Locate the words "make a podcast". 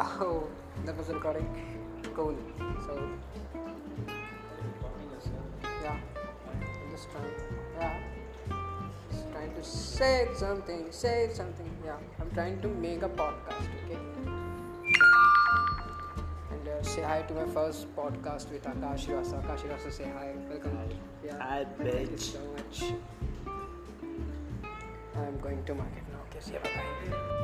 12.68-13.66